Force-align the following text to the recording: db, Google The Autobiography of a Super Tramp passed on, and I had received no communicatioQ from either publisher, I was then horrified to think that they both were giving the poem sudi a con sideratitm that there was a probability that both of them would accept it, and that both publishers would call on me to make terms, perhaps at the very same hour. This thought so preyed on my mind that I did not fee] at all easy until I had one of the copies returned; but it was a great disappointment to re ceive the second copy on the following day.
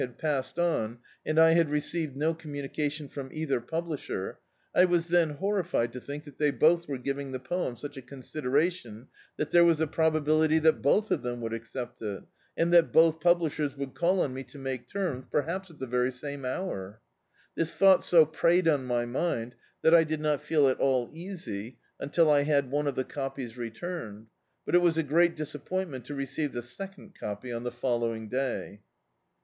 db, 0.01 0.03
Google 0.03 0.17
The 0.17 0.29
Autobiography 0.31 0.45
of 0.49 0.49
a 0.49 0.49
Super 0.49 0.63
Tramp 0.63 0.97
passed 0.97 0.97
on, 0.97 0.99
and 1.27 1.39
I 1.39 1.51
had 1.51 1.69
received 1.69 2.17
no 2.17 2.33
communicatioQ 2.33 3.11
from 3.11 3.29
either 3.31 3.61
publisher, 3.61 4.39
I 4.73 4.85
was 4.85 5.07
then 5.09 5.29
horrified 5.29 5.93
to 5.93 6.01
think 6.01 6.23
that 6.23 6.39
they 6.39 6.49
both 6.49 6.87
were 6.87 6.97
giving 6.97 7.31
the 7.31 7.39
poem 7.39 7.75
sudi 7.75 7.97
a 7.97 8.01
con 8.01 8.21
sideratitm 8.21 9.07
that 9.37 9.51
there 9.51 9.63
was 9.63 9.79
a 9.79 9.85
probability 9.85 10.57
that 10.57 10.81
both 10.81 11.11
of 11.11 11.21
them 11.21 11.39
would 11.41 11.53
accept 11.53 12.01
it, 12.01 12.23
and 12.57 12.73
that 12.73 12.91
both 12.91 13.19
publishers 13.19 13.77
would 13.77 13.93
call 13.93 14.21
on 14.21 14.33
me 14.33 14.43
to 14.45 14.57
make 14.57 14.89
terms, 14.89 15.25
perhaps 15.29 15.69
at 15.69 15.77
the 15.77 15.85
very 15.85 16.11
same 16.11 16.45
hour. 16.45 16.99
This 17.53 17.69
thought 17.71 18.03
so 18.03 18.25
preyed 18.25 18.67
on 18.67 18.87
my 18.87 19.05
mind 19.05 19.53
that 19.83 19.93
I 19.93 20.03
did 20.03 20.19
not 20.19 20.41
fee] 20.41 20.65
at 20.65 20.79
all 20.79 21.11
easy 21.13 21.77
until 21.99 22.27
I 22.27 22.41
had 22.41 22.71
one 22.71 22.87
of 22.87 22.95
the 22.95 23.03
copies 23.03 23.55
returned; 23.55 24.29
but 24.65 24.73
it 24.73 24.81
was 24.81 24.97
a 24.97 25.03
great 25.03 25.35
disappointment 25.35 26.05
to 26.05 26.15
re 26.15 26.25
ceive 26.25 26.53
the 26.53 26.63
second 26.63 27.13
copy 27.13 27.53
on 27.53 27.61
the 27.61 27.71
following 27.71 28.29
day. 28.29 28.81